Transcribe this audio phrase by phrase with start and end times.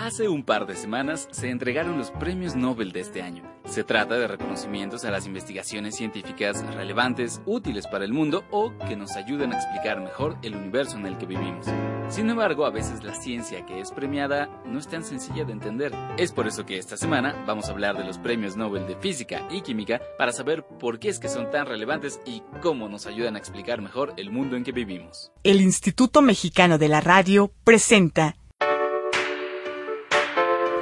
[0.00, 3.44] Hace un par de semanas se entregaron los premios Nobel de este año.
[3.66, 8.96] Se trata de reconocimientos a las investigaciones científicas relevantes, útiles para el mundo o que
[8.96, 11.66] nos ayuden a explicar mejor el universo en el que vivimos.
[12.08, 15.92] Sin embargo, a veces la ciencia que es premiada no es tan sencilla de entender.
[16.16, 19.46] Es por eso que esta semana vamos a hablar de los premios Nobel de Física
[19.50, 23.36] y Química para saber por qué es que son tan relevantes y cómo nos ayudan
[23.36, 25.30] a explicar mejor el mundo en que vivimos.
[25.44, 28.39] El Instituto Mexicano de la Radio presenta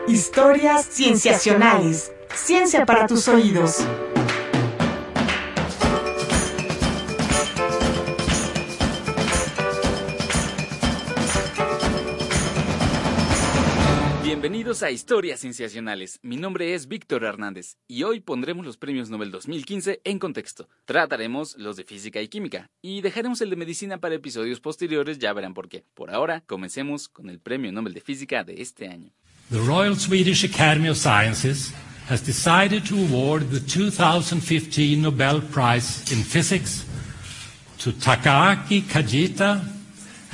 [0.09, 2.11] Historias Cienciacionales.
[2.35, 3.87] Ciencia para tus oídos.
[14.25, 16.21] Bienvenidos a Historias Cienciacionales.
[16.23, 20.71] Mi nombre es Víctor Hernández y hoy pondremos los premios Nobel 2015 en contexto.
[20.87, 25.35] Trataremos los de física y química y dejaremos el de medicina para episodios posteriores, ya
[25.35, 25.85] verán por qué.
[25.93, 29.13] Por ahora, comencemos con el premio Nobel de Física de este año.
[29.51, 31.73] The Royal Swedish Academy of Sciences
[32.05, 36.85] has decided to award the 2015 Nobel Prize in Physics
[37.79, 39.65] to Takaaki Kajita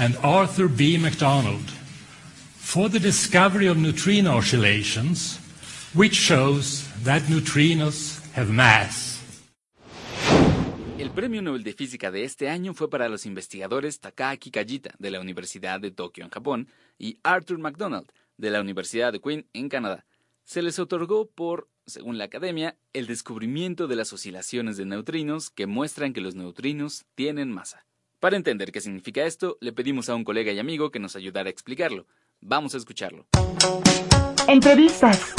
[0.01, 0.99] and Arthur B.
[0.99, 1.71] MacDonald
[2.57, 5.39] for the discovery of neutrino oscillations,
[5.95, 9.21] which shows that neutrinos have mass.
[10.99, 15.11] El premio Nobel de Física de este año fue para los investigadores Takaaki Kajita de
[15.13, 16.67] la Universidad de Tokio en Japón
[16.99, 20.07] y Arthur MacDonald de la Universidad de Queen en Canadá.
[20.45, 25.67] Se les otorgó por, según la academia, el descubrimiento de las oscilaciones de neutrinos que
[25.67, 27.87] muestran que los neutrinos tienen masa.
[28.21, 31.49] Para entender qué significa esto, le pedimos a un colega y amigo que nos ayudara
[31.49, 32.07] a explicarlo.
[32.41, 33.27] Vamos a escucharlo.
[34.49, 35.35] Entrevistas.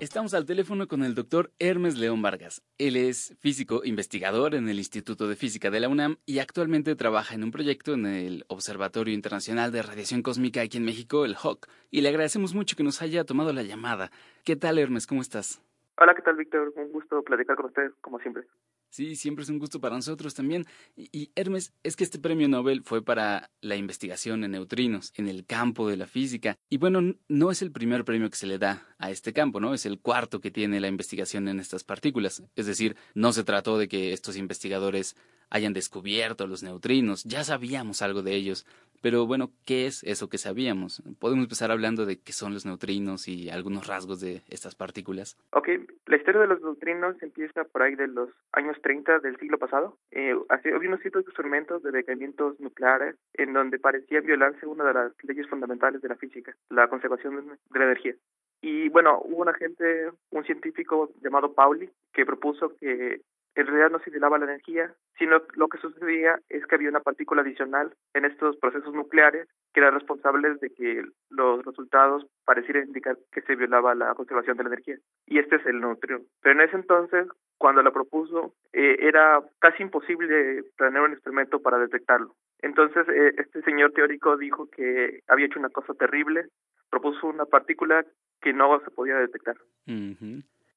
[0.00, 2.62] Estamos al teléfono con el doctor Hermes León Vargas.
[2.78, 7.34] Él es físico investigador en el Instituto de Física de la UNAM y actualmente trabaja
[7.34, 11.66] en un proyecto en el Observatorio Internacional de Radiación Cósmica aquí en México, el HOC.
[11.90, 14.10] Y le agradecemos mucho que nos haya tomado la llamada.
[14.42, 15.06] ¿Qué tal, Hermes?
[15.06, 15.62] ¿Cómo estás?
[15.98, 16.72] Hola, ¿qué tal, Víctor?
[16.76, 18.44] Un gusto platicar con usted, como siempre.
[18.90, 20.66] Sí, siempre es un gusto para nosotros también.
[20.96, 25.46] Y, Hermes, es que este premio Nobel fue para la investigación en neutrinos, en el
[25.46, 26.58] campo de la física.
[26.68, 29.74] Y bueno, no es el primer premio que se le da a este campo, ¿no?
[29.74, 32.42] Es el cuarto que tiene la investigación en estas partículas.
[32.56, 35.16] Es decir, no se trató de que estos investigadores
[35.50, 38.66] hayan descubierto los neutrinos, ya sabíamos algo de ellos,
[39.02, 41.02] pero bueno, ¿qué es eso que sabíamos?
[41.18, 45.38] Podemos empezar hablando de qué son los neutrinos y algunos rasgos de estas partículas.
[45.52, 45.68] Ok,
[46.06, 49.96] la historia de los neutrinos empieza por ahí de los años 30 del siglo pasado.
[50.10, 55.12] Eh, había unos ciertos experimentos de decaimientos nucleares en donde parecía violarse una de las
[55.22, 58.14] leyes fundamentales de la física, la conservación de la energía.
[58.62, 63.22] Y bueno, hubo un agente, un científico llamado Pauli, que propuso que
[63.54, 67.00] en realidad no se violaba la energía, sino lo que sucedía es que había una
[67.00, 73.16] partícula adicional en estos procesos nucleares que era responsable de que los resultados parecieran indicar
[73.32, 74.96] que se violaba la conservación de la energía.
[75.26, 76.20] Y este es el neutrino.
[76.42, 77.26] Pero en ese entonces,
[77.58, 82.34] cuando la propuso, eh, era casi imposible planear un experimento para detectarlo.
[82.62, 86.46] Entonces, eh, este señor teórico dijo que había hecho una cosa terrible,
[86.90, 88.04] propuso una partícula
[88.40, 89.56] que no se podía detectar.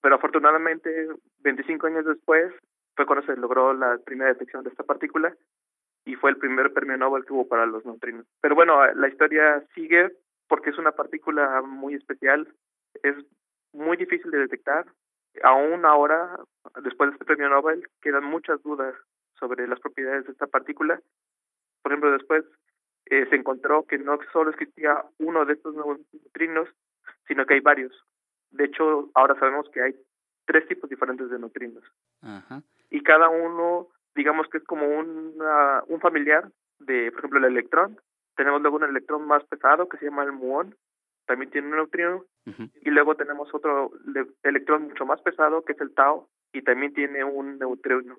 [0.03, 1.08] Pero afortunadamente,
[1.40, 2.53] 25 años después,
[2.94, 5.34] fue cuando se logró la primera detección de esta partícula
[6.06, 8.25] y fue el primer premio Nobel que hubo para los neutrinos.
[8.41, 10.12] Pero bueno, la historia sigue
[10.50, 12.53] porque es una partícula muy especial,
[13.02, 13.16] es
[13.72, 14.86] muy difícil de detectar.
[15.41, 16.38] Aún ahora,
[16.84, 18.94] después de este premio Nobel, quedan muchas dudas
[19.40, 21.00] sobre las propiedades de esta partícula.
[21.81, 22.44] Por ejemplo, después
[23.06, 26.68] eh, se encontró que no solo existía uno de estos neutrinos,
[27.25, 27.94] sino que hay varios.
[28.53, 29.96] De hecho, ahora sabemos que hay
[30.46, 31.84] tres tipos diferentes de neutrinos.
[32.90, 35.36] Y cada uno, digamos que es como un
[35.88, 36.50] un familiar
[36.80, 38.00] de, por ejemplo, el electrón.
[38.36, 40.75] Tenemos luego un electrón más pesado que se llama el muón,
[41.25, 42.25] también tiene un neutrino.
[42.81, 43.91] Y luego tenemos otro
[44.44, 48.18] electrón mucho más pesado que es el tau y también tiene un neutrino.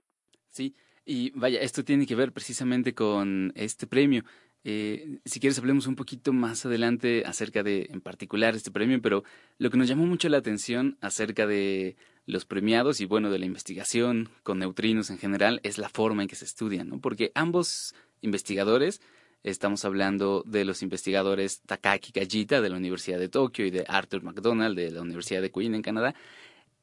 [0.49, 0.75] Sí,
[1.05, 4.23] y vaya, esto tiene que ver precisamente con este premio.
[4.67, 9.23] Eh, si quieres, hablemos un poquito más adelante acerca de, en particular, este premio, pero
[9.59, 11.97] lo que nos llamó mucho la atención acerca de
[12.27, 16.29] los premiados y, bueno, de la investigación con neutrinos en general es la forma en
[16.29, 16.99] que se estudian, ¿no?
[16.99, 19.03] Porque ambos investigadores,
[19.43, 24.23] estamos hablando de los investigadores Takaki Kajita de la Universidad de Tokio y de Arthur
[24.23, 26.15] MacDonald de la Universidad de Queen en Canadá,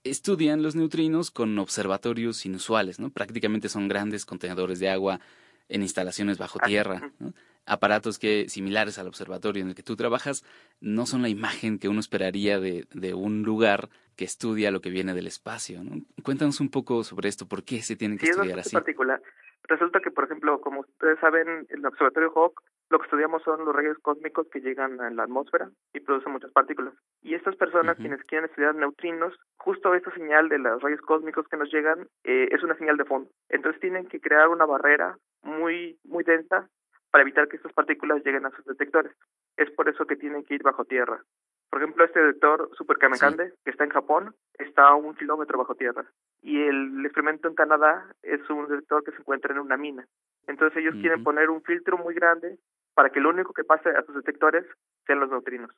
[0.04, 3.10] estudian los neutrinos con observatorios inusuales, ¿no?
[3.10, 5.20] Prácticamente son grandes contenedores de agua
[5.68, 7.34] en instalaciones bajo tierra, ¿no?
[7.66, 10.44] Aparatos que, similares al observatorio en el que tú trabajas,
[10.80, 14.90] no son la imagen que uno esperaría de, de un lugar que estudia lo que
[14.90, 15.84] viene del espacio.
[15.84, 16.02] ¿no?
[16.24, 18.76] Cuéntanos un poco sobre esto, ¿por qué se tiene que estudiar así?
[18.76, 19.22] particular.
[19.64, 22.62] Resulta que, por ejemplo, como ustedes saben, el observatorio Hawk
[22.92, 26.52] lo que estudiamos son los rayos cósmicos que llegan a la atmósfera y producen muchas
[26.52, 26.94] partículas.
[27.22, 31.56] Y estas personas, quienes quieren estudiar neutrinos, justo esta señal de los rayos cósmicos que
[31.56, 33.30] nos llegan eh, es una señal de fondo.
[33.48, 36.68] Entonces tienen que crear una barrera muy, muy densa
[37.12, 39.12] para evitar que estas partículas lleguen a sus detectores.
[39.58, 41.24] Es por eso que tienen que ir bajo tierra.
[41.70, 45.76] Por ejemplo, este detector Super Kamekande, que está en Japón, está a un kilómetro bajo
[45.76, 46.06] tierra.
[46.42, 50.06] Y el experimento en Canadá es un detector que se encuentra en una mina.
[50.48, 52.58] Entonces ellos quieren poner un filtro muy grande
[52.94, 54.66] para que lo único que pase a sus detectores
[55.06, 55.72] sean los neutrinos.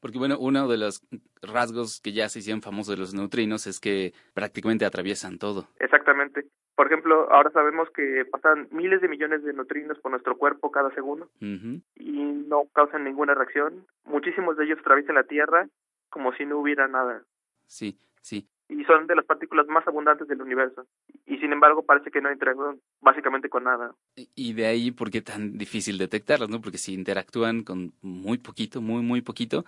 [0.00, 1.00] Porque bueno, uno de los
[1.42, 5.68] rasgos que ya se hicieron famosos de los neutrinos es que prácticamente atraviesan todo.
[5.78, 6.46] Exactamente.
[6.74, 10.92] Por ejemplo, ahora sabemos que pasan miles de millones de neutrinos por nuestro cuerpo cada
[10.94, 13.86] segundo y no causan ninguna reacción.
[14.04, 15.68] Muchísimos de ellos atraviesan la Tierra
[16.10, 17.22] como si no hubiera nada.
[17.66, 20.86] Sí, sí y son de las partículas más abundantes del universo.
[21.26, 23.94] Y sin embargo parece que no interactúan básicamente con nada.
[24.34, 26.60] Y de ahí por qué tan difícil detectarlas, ¿no?
[26.60, 29.64] Porque si interactúan con muy poquito, muy, muy poquito,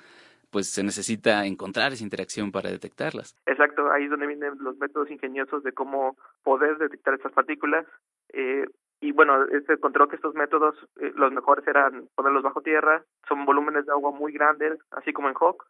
[0.50, 3.36] pues se necesita encontrar esa interacción para detectarlas.
[3.46, 7.86] Exacto, ahí es donde vienen los métodos ingeniosos de cómo poder detectar estas partículas.
[8.32, 8.66] Eh,
[9.00, 9.34] y bueno,
[9.66, 13.92] se encontró que estos métodos, eh, los mejores eran ponerlos bajo tierra, son volúmenes de
[13.92, 15.66] agua muy grandes, así como en Hawk,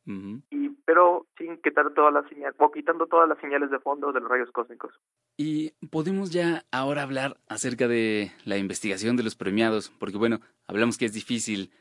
[0.50, 4.20] y, pero sin quitar todas las señales, o quitando todas las señales de fondo de
[4.20, 4.93] los rayos cósmicos.
[5.37, 10.38] Y podemos ya ahora hablar acerca de la investigación de los premiados, porque bueno,
[10.69, 11.72] hablamos que es difícil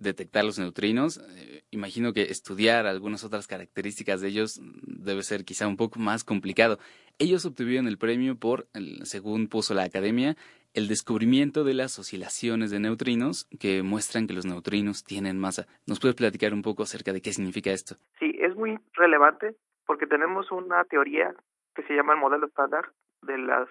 [0.00, 1.18] detectar los neutrinos.
[1.36, 6.24] Eh, imagino que estudiar algunas otras características de ellos debe ser quizá un poco más
[6.24, 6.78] complicado.
[7.18, 8.66] Ellos obtuvieron el premio por,
[9.04, 10.36] según puso la academia,
[10.72, 15.66] el descubrimiento de las oscilaciones de neutrinos que muestran que los neutrinos tienen masa.
[15.86, 17.96] ¿Nos puedes platicar un poco acerca de qué significa esto?
[18.18, 19.54] Sí, es muy relevante
[19.86, 21.34] porque tenemos una teoría
[21.74, 22.90] que se llama el modelo estándar
[23.22, 23.68] de las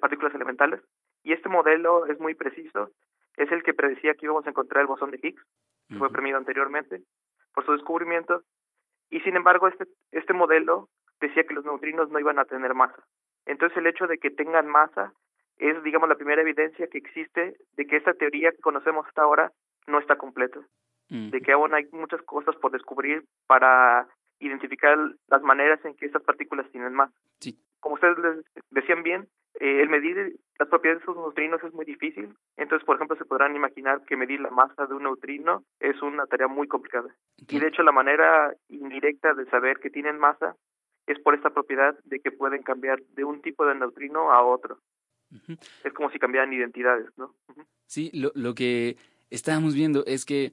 [0.00, 0.80] partículas elementales
[1.22, 2.90] y este modelo es muy preciso.
[3.36, 5.42] Es el que predecía que íbamos a encontrar el bosón de Higgs,
[5.98, 7.02] fue premiado anteriormente
[7.54, 8.42] por su descubrimiento.
[9.10, 10.88] Y sin embargo, este, este modelo
[11.20, 13.02] decía que los neutrinos no iban a tener masa.
[13.46, 15.12] Entonces el hecho de que tengan masa
[15.58, 19.52] es, digamos, la primera evidencia que existe de que esta teoría que conocemos hasta ahora
[19.86, 20.60] no está completa,
[21.08, 21.30] mm.
[21.30, 24.08] de que aún hay muchas cosas por descubrir para
[24.38, 24.98] identificar
[25.28, 27.14] las maneras en que estas partículas tienen masa.
[27.80, 29.28] Como ustedes les decían bien,
[29.60, 32.34] eh, el medir las propiedades de esos neutrinos es muy difícil.
[32.56, 36.26] Entonces, por ejemplo, se podrán imaginar que medir la masa de un neutrino es una
[36.26, 37.14] tarea muy complicada.
[37.48, 40.56] Y de hecho, la manera indirecta de saber que tienen masa
[41.06, 44.78] es por esta propiedad de que pueden cambiar de un tipo de neutrino a otro.
[45.82, 47.34] Es como si cambiaran identidades, ¿no?
[47.86, 48.96] Sí, lo, lo que
[49.30, 50.52] estábamos viendo es que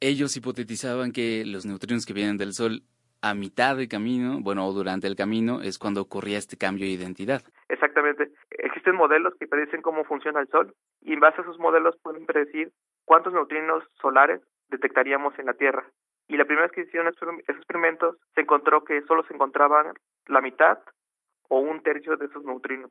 [0.00, 2.82] ellos hipotetizaban que los neutrinos que vienen del Sol
[3.20, 6.92] a mitad de camino, bueno, o durante el camino, es cuando ocurría este cambio de
[6.92, 7.42] identidad.
[7.68, 8.30] Exactamente.
[8.50, 12.26] Existen modelos que predicen cómo funciona el Sol y en base a esos modelos pueden
[12.26, 12.72] predecir
[13.04, 15.84] cuántos neutrinos solares detectaríamos en la Tierra.
[16.28, 19.94] Y la primera vez que hicieron esos experimentos se encontró que solo se encontraban
[20.26, 20.78] la mitad
[21.48, 22.90] o un tercio de esos neutrinos.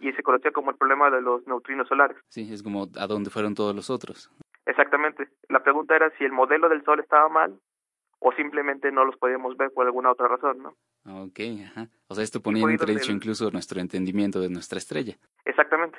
[0.00, 2.16] Y se conocía como el problema de los neutrinos solares.
[2.28, 4.30] Sí, es como a dónde fueron todos los otros.
[4.66, 5.28] Exactamente.
[5.48, 7.58] La pregunta era si el modelo del Sol estaba mal
[8.26, 10.70] o simplemente no los podíamos ver por alguna otra razón, ¿no?
[11.22, 11.86] Ok, ajá.
[12.08, 15.14] O sea, esto ponía en entredicho incluso nuestro entendimiento de nuestra estrella.
[15.44, 15.96] Exactamente.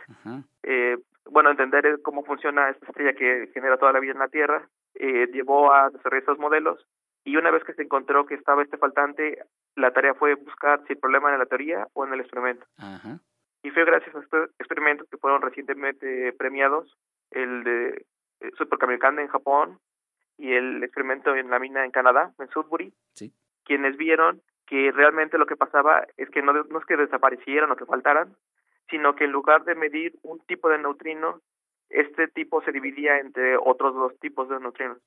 [0.64, 0.98] Eh,
[1.32, 5.28] bueno, entender cómo funciona esta estrella que genera toda la vida en la Tierra eh,
[5.32, 6.86] llevó a desarrollar estos modelos
[7.24, 9.40] y una vez que se encontró que estaba este faltante,
[9.78, 12.66] la tarea fue buscar si el problema era en la teoría o en el experimento.
[12.78, 13.20] Ajá.
[13.64, 16.94] Y fue gracias a estos experimentos que fueron recientemente premiados,
[17.32, 18.06] el de
[18.42, 18.80] eh, Super
[19.18, 19.80] en Japón
[20.38, 22.94] y el experimento en la mina en Canadá, en Sudbury,
[23.64, 27.76] quienes vieron que realmente lo que pasaba es que no, no es que desaparecieran o
[27.76, 28.36] que faltaran,
[28.90, 31.42] sino que en lugar de medir un tipo de neutrino,
[31.90, 34.98] este tipo se dividía entre otros dos tipos de neutrinos.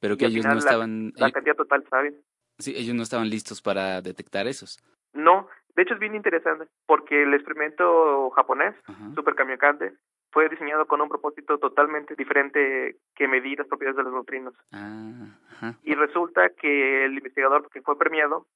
[0.00, 1.12] Pero que ellos no estaban...
[1.16, 2.16] La, cantidad total, ¿saben?
[2.58, 4.78] Sí, ellos no estaban listos para detectar esos.
[5.12, 8.74] No, de hecho es bien interesante, porque el experimento japonés,
[9.14, 9.94] Super Kamiokande,
[10.30, 14.54] fue diseñado con un propósito totalmente diferente que medir las propiedades de los neutrinos.
[14.72, 18.46] Ah, y resulta que el investigador que fue premiado,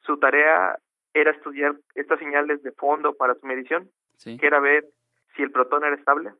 [0.00, 0.78] su tarea
[1.12, 3.90] era estudiar estas señales de fondo para su medición,
[4.22, 4.86] que era ver
[5.36, 6.32] si el protón era estable,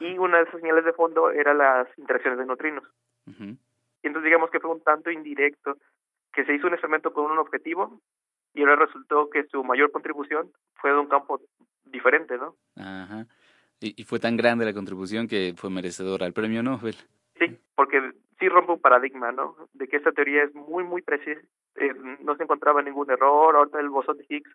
[0.00, 2.84] y una de esas señales de fondo era las interacciones de neutrinos.
[3.26, 5.76] Y entonces digamos que fue un tanto indirecto,
[6.32, 8.00] que se hizo un experimento con un objetivo,
[8.54, 11.40] y ahora resultó que su mayor contribución fue de un campo
[11.84, 12.54] diferente, ¿no?
[12.76, 13.26] Ajá.
[13.80, 16.96] Y, fue tan grande la contribución que fue merecedora al premio Nobel.
[17.38, 18.00] Sí, porque
[18.38, 19.56] sí rompe un paradigma, ¿no?
[19.72, 21.40] De que esta teoría es muy, muy precisa.
[21.76, 23.54] Eh, no se encontraba ningún error.
[23.54, 24.50] Ahorita el bosón de Higgs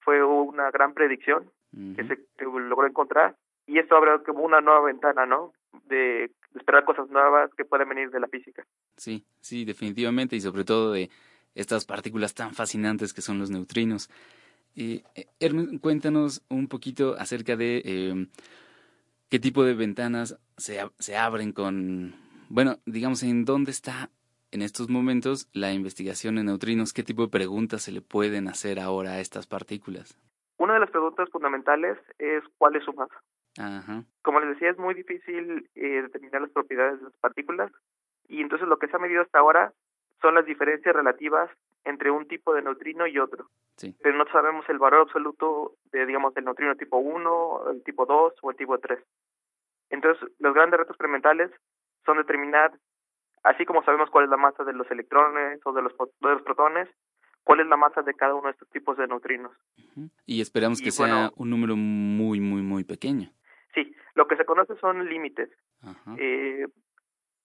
[0.00, 1.50] fue una gran predicción
[1.96, 3.36] que se logró encontrar.
[3.66, 5.52] Y esto abre como una nueva ventana, ¿no?
[5.88, 8.64] de esperar cosas nuevas que pueden venir de la física.
[8.96, 11.10] Sí, sí, definitivamente, y sobre todo de
[11.54, 14.10] estas partículas tan fascinantes que son los neutrinos.
[14.74, 15.02] Eh,
[15.40, 18.26] Hermes, cuéntanos un poquito acerca de eh,
[19.30, 22.14] qué tipo de ventanas se, se abren con,
[22.48, 24.10] bueno, digamos, en dónde está
[24.52, 28.80] en estos momentos la investigación en neutrinos, qué tipo de preguntas se le pueden hacer
[28.80, 30.18] ahora a estas partículas.
[30.58, 33.14] Una de las preguntas fundamentales es cuál es su masa.
[33.58, 34.04] Ajá.
[34.22, 37.72] Como les decía, es muy difícil eh, determinar las propiedades de las partículas
[38.28, 39.72] y entonces lo que se ha medido hasta ahora
[40.20, 41.50] son las diferencias relativas
[41.86, 43.48] entre un tipo de neutrino y otro.
[43.76, 43.94] Sí.
[44.02, 48.34] Pero no sabemos el valor absoluto de, digamos, del neutrino tipo 1, el tipo 2
[48.42, 48.98] o el tipo 3.
[49.90, 51.50] Entonces, los grandes retos experimentales
[52.04, 52.72] son determinar,
[53.44, 56.42] así como sabemos cuál es la masa de los electrones o de los, de los
[56.42, 56.88] protones,
[57.44, 59.52] cuál es la masa de cada uno de estos tipos de neutrinos.
[60.24, 63.30] Y esperamos que sea un número muy, muy, muy pequeño.
[63.74, 65.50] Sí, lo que se conoce son límites.
[66.18, 66.66] Eh,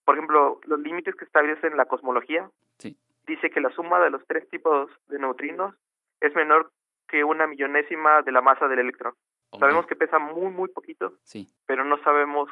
[0.04, 2.96] por ejemplo, los límites que establecen la cosmología sí.
[3.34, 5.74] Dice que la suma de los tres tipos de neutrinos
[6.20, 6.70] es menor
[7.08, 9.14] que una millonésima de la masa del electrón.
[9.58, 11.46] Sabemos que pesa muy, muy poquito, sí.
[11.66, 12.48] pero no sabemos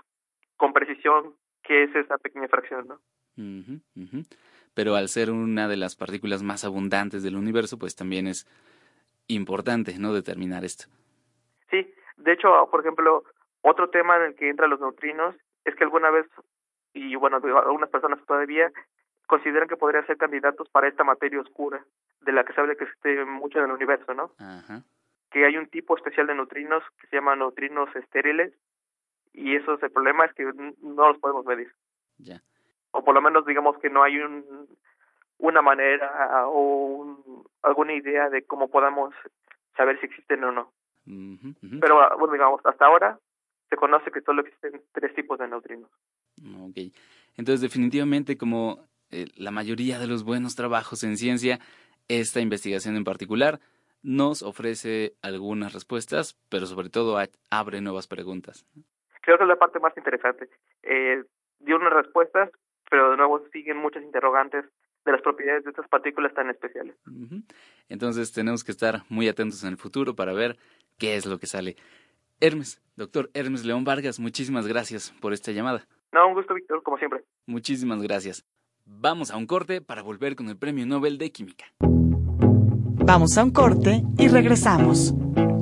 [0.57, 3.01] con precisión qué es esa pequeña fracción, ¿no?
[4.75, 8.47] Pero al ser una de las partículas más abundantes del universo, pues también es
[9.29, 10.13] importante, ¿no?
[10.13, 10.85] Determinar esto.
[11.71, 13.25] Sí, de hecho, por ejemplo,
[13.63, 15.35] otro tema en el que entran los neutrinos
[15.65, 16.27] es que alguna vez,
[16.93, 18.71] y bueno, algunas personas todavía
[19.31, 21.85] consideran que podrían ser candidatos para esta materia oscura,
[22.21, 24.33] de la que se habla que existe mucho en el universo, ¿no?
[24.39, 24.83] Ajá.
[25.31, 28.53] Que hay un tipo especial de neutrinos que se llama neutrinos estériles,
[29.33, 30.45] y eso es el problema, es que
[30.83, 31.73] no los podemos medir.
[32.19, 32.43] Ya.
[32.91, 34.67] O por lo menos digamos que no hay un,
[35.39, 39.15] una manera o un, alguna idea de cómo podamos
[39.77, 40.73] saber si existen o no.
[41.81, 43.17] Pero bueno, digamos, hasta ahora
[43.69, 45.89] se conoce que solo existen tres tipos de neutrinos.
[46.69, 46.93] Ok.
[47.37, 51.59] Entonces, definitivamente, como eh, la mayoría de los buenos trabajos en ciencia,
[52.09, 53.61] esta investigación en particular
[54.03, 57.19] nos ofrece algunas respuestas, pero sobre todo
[57.51, 58.67] abre nuevas preguntas.
[59.23, 60.49] Creo que es la parte más interesante.
[60.83, 61.23] Eh,
[61.59, 62.51] dio unas respuestas,
[62.91, 64.65] pero de nuevo siguen muchas interrogantes
[65.05, 66.97] de las propiedades de estas partículas tan especiales.
[67.89, 70.57] Entonces tenemos que estar muy atentos en el futuro para ver
[70.99, 71.77] qué es lo que sale.
[72.41, 75.87] Hermes, doctor Hermes León Vargas, muchísimas gracias por esta llamada.
[76.13, 77.23] No, un gusto, Víctor, como siempre.
[77.47, 78.45] Muchísimas gracias.
[78.99, 81.65] Vamos a un corte para volver con el Premio Nobel de Química.
[81.81, 85.15] Vamos a un corte y regresamos.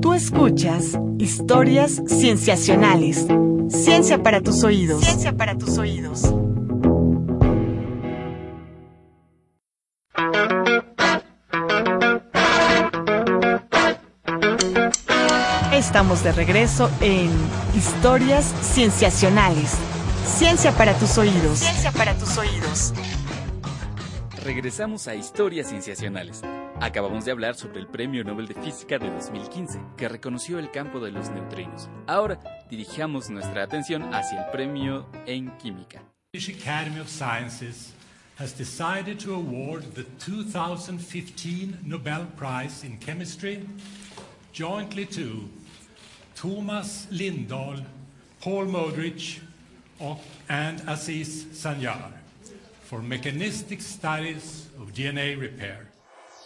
[0.03, 3.27] Tú escuchas historias cienciacionales.
[3.69, 5.05] Ciencia para tus oídos.
[5.05, 6.35] Ciencia para tus oídos.
[15.73, 17.31] Estamos de regreso en
[17.77, 19.77] Historias Cienciacionales.
[20.27, 21.59] Ciencia para tus oídos.
[21.59, 22.93] Ciencia para tus oídos.
[24.49, 26.41] Regresamos a Historias Cienciacionales.
[26.81, 31.01] Acabamos de hablar sobre el Premio Nobel de Física de 2015, que reconoció el campo
[31.01, 31.91] de los neutrinos.
[32.07, 32.41] Ahora
[32.71, 36.01] dirigamos nuestra atención hacia el premio en química.
[36.33, 37.93] The Academy of Sciences
[38.39, 43.69] has decided to award the 2015 Nobel Prize in Chemistry
[44.55, 45.47] jointly to
[46.35, 47.85] Thomas Lindahl,
[48.41, 49.43] Paul Modrich,
[50.49, 52.18] and Aziz Sanyar
[52.89, 55.89] for mechanistic studies of DNA repair.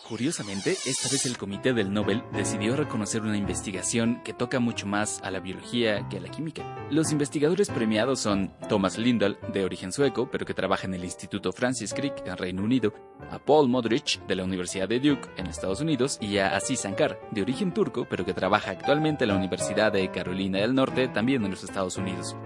[0.08, 5.20] Curiosamente, esta vez el Comité del Nobel decidió reconocer una investigación que toca mucho más
[5.22, 6.64] a la biología que a la química.
[6.90, 11.52] Los investigadores premiados son Thomas Lindahl, de origen sueco, pero que trabaja en el Instituto
[11.52, 12.92] Francis Crick en Reino Unido,
[13.30, 17.20] a Paul Modrich, de la Universidad de Duke, en Estados Unidos, y a Aziz Sankar,
[17.30, 21.44] de origen turco, pero que trabaja actualmente en la Universidad de Carolina del Norte, también
[21.44, 22.37] en los Estados Unidos.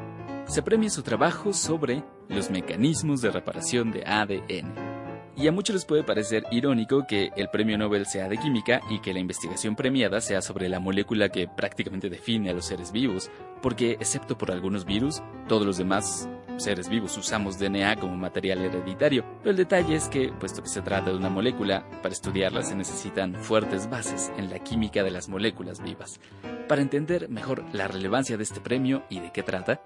[0.47, 4.97] Se premia su trabajo sobre los mecanismos de reparación de ADN.
[5.39, 9.01] Y a muchos les puede parecer irónico que el premio Nobel sea de química y
[9.01, 13.31] que la investigación premiada sea sobre la molécula que prácticamente define a los seres vivos,
[13.61, 19.27] porque excepto por algunos virus, todos los demás seres vivos usamos DNA como material hereditario.
[19.41, 22.75] Pero el detalle es que, puesto que se trata de una molécula, para estudiarla se
[22.75, 26.19] necesitan fuertes bases en la química de las moléculas vivas.
[26.67, 29.83] Para entender mejor la relevancia de este premio y de qué trata,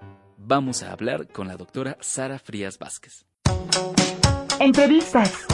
[0.51, 3.25] vamos a hablar con la doctora Sara Frías Vázquez.
[4.59, 5.47] Entrevistas.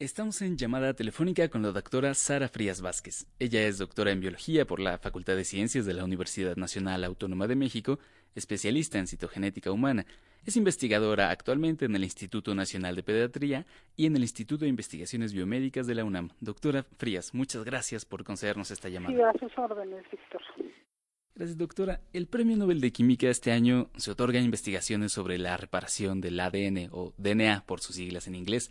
[0.00, 3.28] Estamos en llamada telefónica con la doctora Sara Frías Vázquez.
[3.38, 7.46] Ella es doctora en biología por la Facultad de Ciencias de la Universidad Nacional Autónoma
[7.46, 8.00] de México,
[8.34, 10.04] especialista en citogenética humana.
[10.44, 15.32] Es investigadora actualmente en el Instituto Nacional de Pediatría y en el Instituto de Investigaciones
[15.32, 16.30] Biomédicas de la UNAM.
[16.40, 19.14] Doctora Frías, muchas gracias por concedernos esta llamada.
[19.14, 20.42] Sí, a sus órdenes, Víctor.
[21.36, 22.00] Gracias, doctora.
[22.14, 26.40] El Premio Nobel de Química este año se otorga a investigaciones sobre la reparación del
[26.40, 28.70] ADN o DNA por sus siglas en inglés.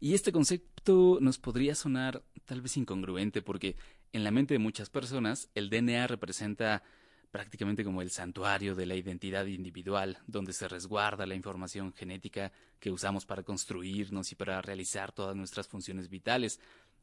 [0.00, 3.76] Y este concepto nos podría sonar tal vez incongruente porque
[4.14, 6.82] en la mente de muchas personas el DNA representa
[7.30, 12.90] prácticamente como el santuario de la identidad individual, donde se resguarda la información genética que
[12.90, 16.58] usamos para construirnos y para realizar todas nuestras funciones vitales.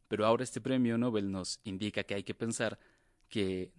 [0.08, 2.80] Pero ahora este premio Nobel nos indica que hay que pensar
[3.30, 3.72] que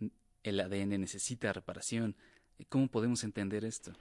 [0.51, 2.15] el ADN necesita reparación.
[2.69, 3.93] ¿Cómo podemos entender esto?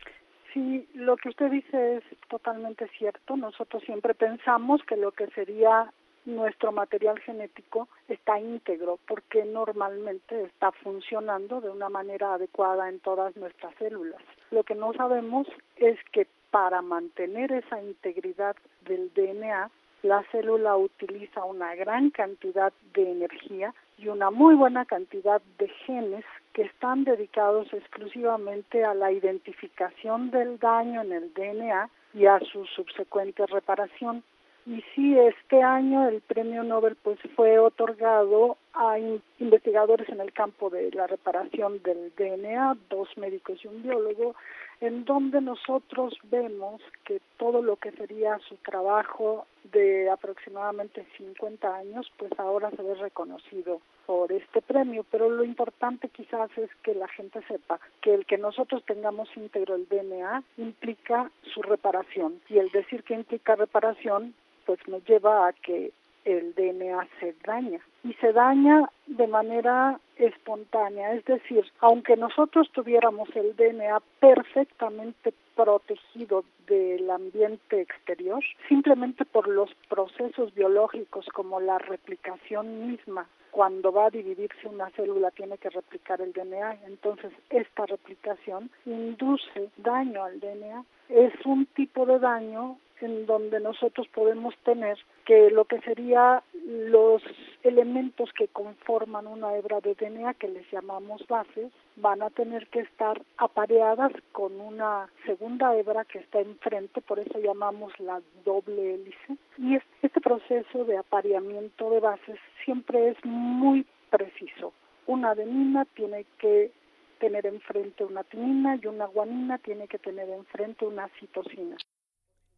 [0.53, 3.35] Sí, lo que usted dice es totalmente cierto.
[3.35, 5.91] Nosotros siempre pensamos que lo que sería
[6.25, 13.35] nuestro material genético está íntegro porque normalmente está funcionando de una manera adecuada en todas
[13.35, 14.21] nuestras células.
[14.51, 15.47] Lo que no sabemos
[15.77, 19.69] es que para mantener esa integridad del DNA,
[20.03, 26.25] la célula utiliza una gran cantidad de energía y una muy buena cantidad de genes
[26.53, 32.65] que están dedicados exclusivamente a la identificación del daño en el DNA y a su
[32.65, 34.23] subsecuente reparación.
[34.65, 38.97] Y sí, este año el premio Nobel pues fue otorgado a
[39.39, 44.35] investigadores en el campo de la reparación del DNA, dos médicos y un biólogo,
[44.81, 52.09] en donde nosotros vemos que todo lo que sería su trabajo de aproximadamente 50 años,
[52.17, 57.07] pues ahora se ve reconocido por este premio, pero lo importante quizás es que la
[57.09, 62.69] gente sepa que el que nosotros tengamos íntegro el DNA implica su reparación y el
[62.71, 64.33] decir que implica reparación
[64.65, 65.91] pues nos lleva a que
[66.25, 73.29] el DNA se daña y se daña de manera espontánea, es decir, aunque nosotros tuviéramos
[73.35, 82.89] el DNA perfectamente protegido del ambiente exterior, simplemente por los procesos biológicos como la replicación
[82.89, 88.69] misma, cuando va a dividirse una célula tiene que replicar el DNA, entonces esta replicación
[88.85, 90.83] induce daño al DNA.
[91.07, 97.21] Es un tipo de daño en donde nosotros podemos tener que lo que sería los
[97.63, 102.81] elementos que conforman una hebra de DNA que les llamamos bases van a tener que
[102.81, 109.37] estar apareadas con una segunda hebra que está enfrente, por eso llamamos la doble hélice.
[109.57, 114.73] Y este proceso de apareamiento de bases siempre es muy preciso.
[115.07, 116.71] Una adenina tiene que
[117.19, 121.77] tener enfrente una timina y una guanina tiene que tener enfrente una citosina.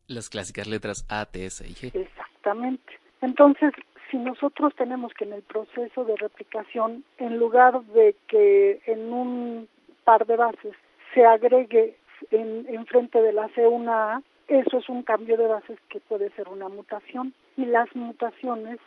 [0.07, 1.91] Las clásicas letras A, T, S y G.
[1.93, 2.93] Exactamente.
[3.21, 3.73] Entonces,
[4.09, 9.67] si nosotros tenemos que en el proceso de replicación, en lugar de que en un
[10.03, 10.73] par de bases
[11.13, 11.97] se agregue
[12.31, 16.69] en, frente de la C1A, eso es un cambio de bases que puede ser una
[16.69, 17.33] mutación.
[17.57, 18.79] Y las mutaciones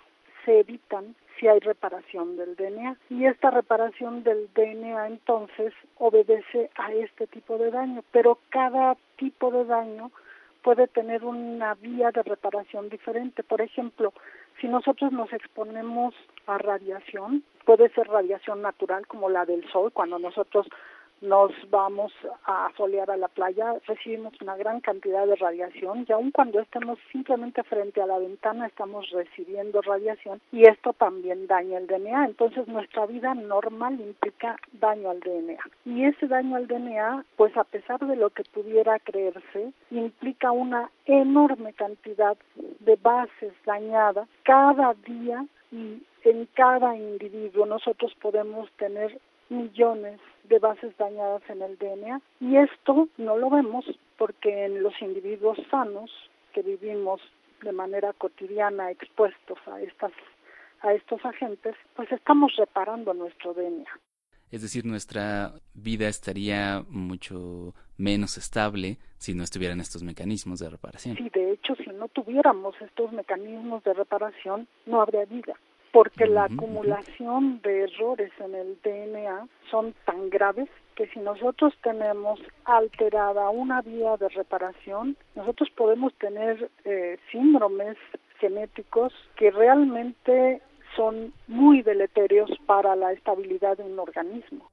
[0.45, 2.97] se evitan si hay reparación del DNA.
[3.11, 9.51] Y esta reparación del DNA entonces obedece a este tipo de daño, pero cada tipo
[9.51, 10.11] de daño
[10.63, 13.43] puede tener una vía de reparación diferente.
[13.43, 14.13] Por ejemplo,
[14.61, 16.15] si nosotros nos exponemos
[16.47, 20.67] a radiación, puede ser radiación natural como la del sol, cuando nosotros
[21.21, 22.13] nos vamos
[22.45, 26.99] a solear a la playa, recibimos una gran cantidad de radiación y aun cuando estemos
[27.13, 32.27] simplemente frente a la ventana estamos recibiendo radiación y esto también daña el DNA.
[32.27, 35.63] Entonces nuestra vida normal implica daño al DNA.
[35.85, 40.91] Y ese daño al DNA, pues a pesar de lo que pudiera creerse, implica una
[41.05, 42.37] enorme cantidad
[42.81, 49.19] de bases dañadas cada día y en cada individuo nosotros podemos tener
[49.51, 53.85] millones de bases dañadas en el DNA y esto no lo vemos
[54.17, 56.11] porque en los individuos sanos
[56.55, 57.21] que vivimos
[57.63, 60.13] de manera cotidiana expuestos a estas
[60.83, 63.85] a estos agentes, pues estamos reparando nuestro DNA.
[64.51, 71.17] Es decir, nuestra vida estaría mucho menos estable si no estuvieran estos mecanismos de reparación.
[71.17, 75.55] Sí, de hecho, si no tuviéramos estos mecanismos de reparación, no habría vida
[75.93, 82.41] porque la acumulación de errores en el DNA son tan graves que si nosotros tenemos
[82.65, 87.97] alterada una vía de reparación, nosotros podemos tener eh, síndromes
[88.39, 90.61] genéticos que realmente
[90.97, 94.71] son muy deleterios para la estabilidad de un organismo.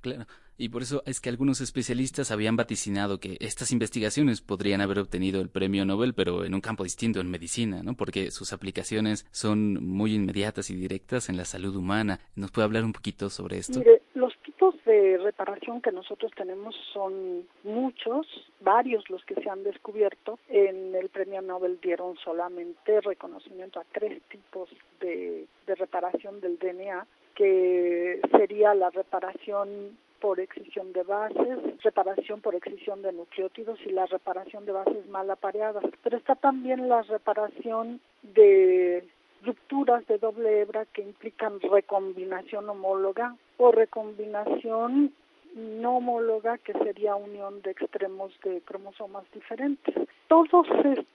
[0.00, 0.26] Claro.
[0.60, 5.40] Y por eso es que algunos especialistas habían vaticinado que estas investigaciones podrían haber obtenido
[5.40, 7.94] el premio Nobel, pero en un campo distinto, en medicina, ¿no?
[7.94, 12.20] Porque sus aplicaciones son muy inmediatas y directas en la salud humana.
[12.36, 13.80] ¿Nos puede hablar un poquito sobre esto?
[14.12, 18.26] Los tipos de reparación que nosotros tenemos son muchos,
[18.60, 20.38] varios los que se han descubierto.
[20.50, 24.68] En el premio Nobel dieron solamente reconocimiento a tres tipos
[25.00, 33.02] de reparación del DNA, que sería la reparación por excisión de bases, reparación por excisión
[33.02, 35.84] de nucleótidos y la reparación de bases mal apareadas.
[36.02, 39.04] Pero está también la reparación de
[39.42, 45.12] rupturas de doble hebra que implican recombinación homóloga o recombinación
[45.54, 49.94] no homóloga que sería unión de extremos de cromosomas diferentes.
[50.28, 50.66] Todos,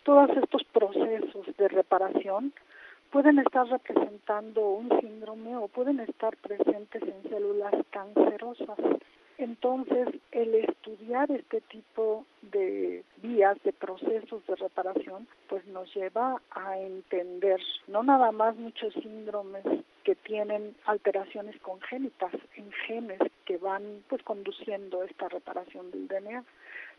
[0.04, 2.52] todos estos procesos de reparación
[3.16, 8.78] pueden estar representando un síndrome o pueden estar presentes en células cancerosas.
[9.38, 16.78] Entonces, el estudiar este tipo de vías, de procesos de reparación, pues nos lleva a
[16.78, 19.64] entender no nada más muchos síndromes
[20.04, 26.44] que tienen alteraciones congénitas en genes que van pues conduciendo esta reparación del DNA,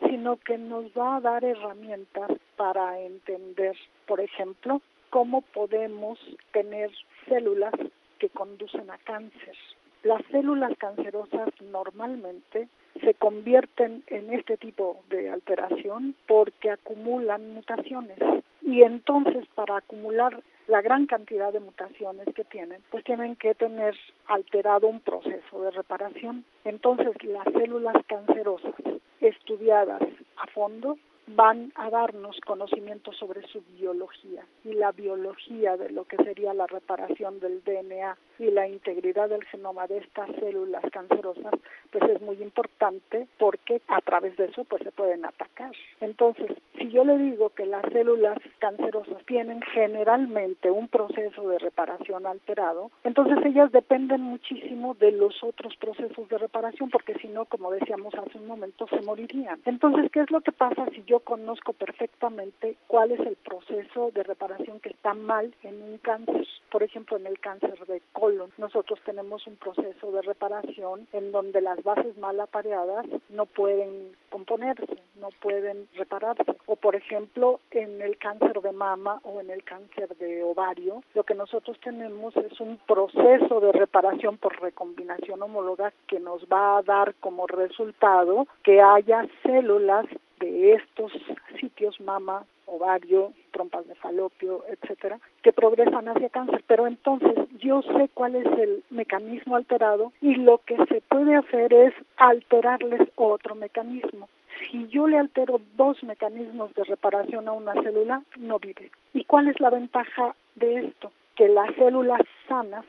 [0.08, 3.76] sino que nos va a dar herramientas para entender,
[4.06, 6.18] por ejemplo, cómo podemos
[6.52, 6.90] tener
[7.28, 7.74] células
[8.18, 9.56] que conducen a cáncer.
[10.02, 12.68] Las células cancerosas normalmente
[13.00, 18.18] se convierten en este tipo de alteración porque acumulan mutaciones
[18.62, 23.94] y entonces para acumular la gran cantidad de mutaciones que tienen, pues tienen que tener
[24.26, 26.44] alterado un proceso de reparación.
[26.64, 28.74] Entonces las células cancerosas
[29.20, 30.02] estudiadas
[30.36, 36.16] a fondo van a darnos conocimiento sobre su biología y la biología de lo que
[36.18, 41.54] sería la reparación del DNA y la integridad del genoma de estas células cancerosas,
[41.90, 45.72] pues es muy importante porque a través de eso pues se pueden atacar.
[46.00, 52.26] Entonces, si yo le digo que las células cancerosas tienen generalmente un proceso de reparación
[52.26, 57.70] alterado, entonces ellas dependen muchísimo de los otros procesos de reparación porque si no, como
[57.70, 59.60] decíamos hace un momento, se morirían.
[59.64, 64.22] Entonces, ¿qué es lo que pasa si yo conozco perfectamente cuál es el proceso de
[64.22, 66.46] reparación que está mal en un cáncer?
[66.70, 71.60] Por ejemplo, en el cáncer de colon, nosotros tenemos un proceso de reparación en donde
[71.60, 76.56] las bases mal apareadas no pueden componerse, no pueden repararse.
[76.66, 81.24] O por ejemplo, en el cáncer de mama o en el cáncer de ovario, lo
[81.24, 86.82] que nosotros tenemos es un proceso de reparación por recombinación homóloga que nos va a
[86.82, 90.06] dar como resultado que haya células
[90.40, 91.12] de estos
[91.60, 96.62] sitios mama, ovario, trompas de falopio, etcétera, que progresan hacia cáncer.
[96.66, 101.72] Pero entonces yo sé cuál es el mecanismo alterado y lo que se puede hacer
[101.72, 104.28] es alterarles otro mecanismo.
[104.70, 108.90] Si yo le altero dos mecanismos de reparación a una célula, no vive.
[109.12, 111.12] ¿Y cuál es la ventaja de esto?
[111.34, 112.84] Que las células sanas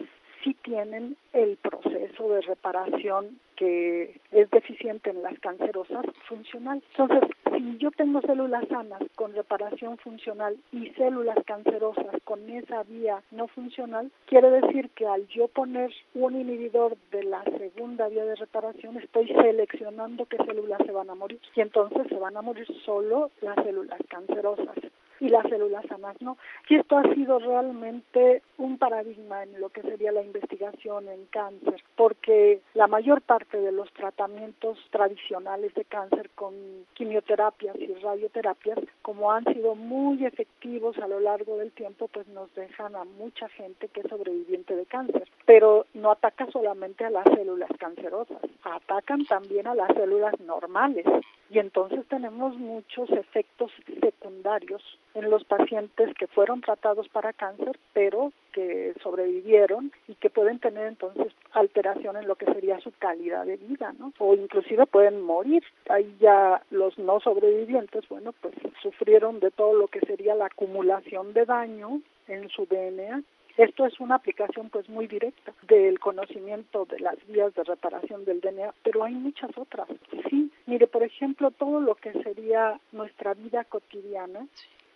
[0.48, 6.82] sí tienen el proceso de reparación que es deficiente en las cancerosas funcional.
[6.92, 13.22] Entonces, si yo tengo células sanas con reparación funcional y células cancerosas con esa vía
[13.32, 18.36] no funcional, quiere decir que al yo poner un inhibidor de la segunda vía de
[18.36, 22.68] reparación, estoy seleccionando qué células se van a morir y entonces se van a morir
[22.86, 24.76] solo las células cancerosas
[25.20, 26.38] y las células sanas no.
[26.70, 31.84] Y esto ha sido realmente un paradigma en lo que sería la investigación en cáncer,
[31.96, 36.54] porque la mayor parte de los tratamientos tradicionales de cáncer con
[36.94, 42.54] quimioterapias y radioterapias, como han sido muy efectivos a lo largo del tiempo, pues nos
[42.56, 45.28] dejan a mucha gente que es sobreviviente de cáncer.
[45.46, 51.06] Pero no ataca solamente a las células cancerosas, atacan también a las células normales.
[51.50, 54.84] Y entonces tenemos muchos efectos secundarios
[55.18, 60.88] en los pacientes que fueron tratados para cáncer, pero que sobrevivieron y que pueden tener
[60.88, 64.14] entonces alteración en lo que sería su calidad de vida, ¿no?
[64.20, 65.64] O inclusive pueden morir.
[65.90, 71.34] Ahí ya los no sobrevivientes, bueno, pues sufrieron de todo lo que sería la acumulación
[71.34, 73.24] de daño en su DNA
[73.58, 78.40] esto es una aplicación pues muy directa del conocimiento de las vías de reparación del
[78.40, 79.88] DNA, pero hay muchas otras.
[80.30, 84.46] Sí, mire, por ejemplo, todo lo que sería nuestra vida cotidiana,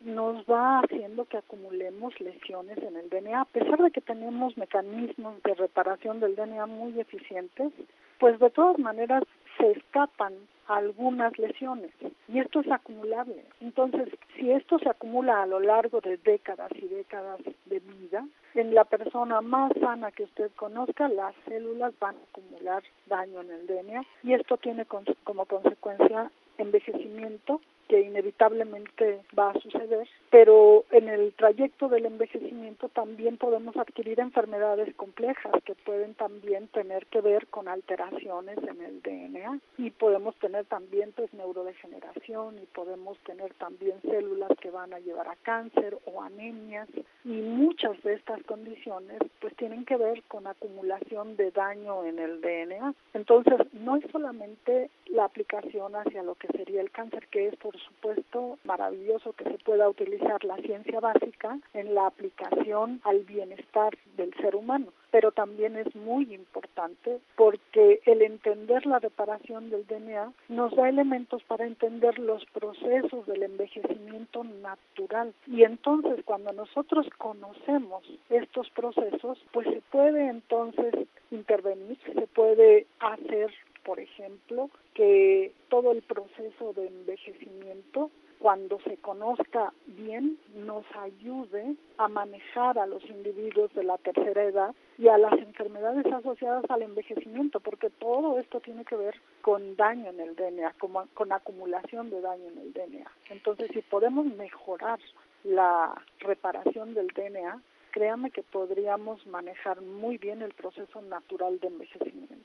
[0.03, 3.41] nos va haciendo que acumulemos lesiones en el DNA.
[3.41, 7.71] A pesar de que tenemos mecanismos de reparación del DNA muy eficientes,
[8.19, 9.23] pues de todas maneras
[9.57, 10.33] se escapan
[10.67, 11.91] algunas lesiones
[12.27, 13.43] y esto es acumulable.
[13.59, 18.73] Entonces, si esto se acumula a lo largo de décadas y décadas de vida, en
[18.73, 23.67] la persona más sana que usted conozca, las células van a acumular daño en el
[23.67, 27.59] DNA y esto tiene como consecuencia envejecimiento
[27.91, 34.95] que inevitablemente va a suceder, pero en el trayecto del envejecimiento también podemos adquirir enfermedades
[34.95, 40.63] complejas que pueden también tener que ver con alteraciones en el DNA y podemos tener
[40.67, 46.21] también pues neurodegeneración y podemos tener también células que van a llevar a cáncer o
[46.21, 46.87] anemias
[47.25, 52.39] y muchas de estas condiciones pues tienen que ver con acumulación de daño en el
[52.39, 52.93] DNA.
[53.13, 57.77] Entonces, no es solamente la aplicación hacia lo que sería el cáncer, que es por
[57.77, 64.33] supuesto maravilloso que se pueda utilizar la ciencia básica en la aplicación al bienestar del
[64.35, 70.73] ser humano pero también es muy importante porque el entender la reparación del DNA nos
[70.75, 75.33] da elementos para entender los procesos del envejecimiento natural.
[75.47, 80.93] Y entonces cuando nosotros conocemos estos procesos, pues se puede entonces
[81.29, 89.71] intervenir, se puede hacer, por ejemplo, que todo el proceso de envejecimiento cuando se conozca
[89.85, 95.33] bien, nos ayude a manejar a los individuos de la tercera edad y a las
[95.33, 100.73] enfermedades asociadas al envejecimiento, porque todo esto tiene que ver con daño en el DNA,
[100.79, 103.11] con, con acumulación de daño en el DNA.
[103.29, 104.99] Entonces, si podemos mejorar
[105.43, 112.40] la reparación del DNA, créame que podríamos manejar muy bien el proceso natural de envejecimiento.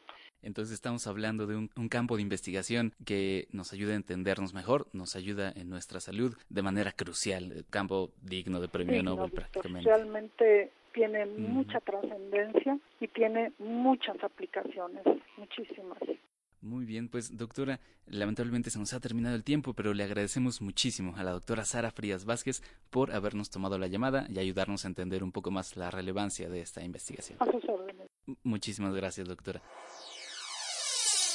[0.46, 5.16] Entonces estamos hablando de un, campo de investigación que nos ayuda a entendernos mejor, nos
[5.16, 9.90] ayuda en nuestra salud de manera crucial, campo digno de premio Nobel prácticamente.
[9.90, 15.02] Realmente tiene mucha trascendencia y tiene muchas aplicaciones,
[15.37, 15.98] muchísimas.
[16.61, 21.16] Muy bien, pues doctora, lamentablemente se nos ha terminado el tiempo, pero le agradecemos muchísimo
[21.16, 25.24] a la doctora Sara Frías Vázquez por habernos tomado la llamada y ayudarnos a entender
[25.24, 27.37] un poco más la relevancia de esta investigación.
[27.40, 28.06] A sus órdenes.
[28.44, 29.61] Muchísimas gracias, doctora.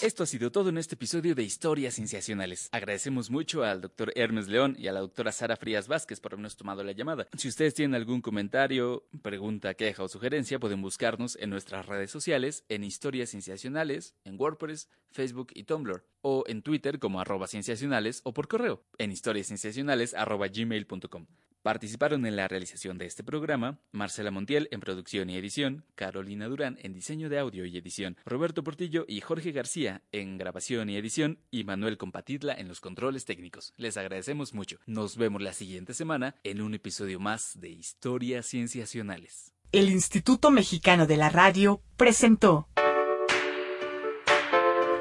[0.02, 2.70] Esto ha sido todo en este episodio de Historias Cienciacionales.
[2.72, 6.58] Agradecemos mucho al doctor Hermes León y a la doctora Sara Frías Vázquez por habernos
[6.58, 7.28] tomado la llamada.
[7.38, 12.66] Si ustedes tienen algún comentario, pregunta, queja o sugerencia, pueden buscarnos en nuestras redes sociales,
[12.68, 18.34] en Historias Cienciacionales, en WordPress, Facebook y Tumblr, o en Twitter como arroba cienciacionales o
[18.34, 21.28] por correo en historiascienciacionales arroba gmail.com.
[21.62, 26.80] Participaron en la realización de este programa Marcela Montiel en producción y edición, Carolina Durán
[26.82, 31.38] en diseño de audio y edición, Roberto Portillo y Jorge García en grabación y edición
[31.52, 33.74] y Manuel Compatidla en los controles técnicos.
[33.78, 34.80] Les agradecemos mucho.
[34.88, 39.54] Nos vemos la siguiente semana en un episodio más de Historias Cienciacionales.
[39.72, 42.68] El Instituto Mexicano de la Radio presentó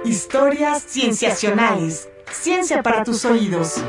[0.04, 2.10] Historias Cienciacionales.
[2.30, 3.82] Ciencia para tus oídos.